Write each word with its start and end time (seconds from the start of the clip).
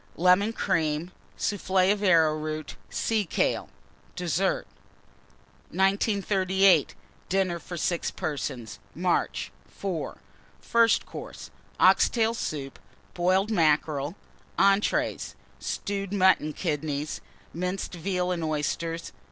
Lemon 0.15 0.51
Cream. 0.51 1.11
Soufflé 1.37 1.91
of 1.91 2.01
Arrowroot. 2.01 2.75
Sea 2.89 3.23
kale. 3.23 3.69
DESSERT. 4.15 4.65
1938. 5.69 6.95
DINNER 7.29 7.59
FOR 7.59 7.77
6 7.77 8.09
PERSONS 8.09 8.79
(March). 8.95 9.51
IV. 9.67 10.15
FIRST 10.59 11.05
COURSE. 11.05 11.51
Ox 11.79 12.09
tail 12.09 12.33
Soup. 12.33 12.79
Boiled 13.13 13.51
Mackerel. 13.51 14.15
ENTREES. 14.57 15.35
Stewed 15.59 16.11
Mutton 16.11 16.51
Kidneys. 16.53 17.21
Minced 17.53 17.93
Veal 17.93 18.31
and 18.31 18.43
Oysters. 18.43 19.11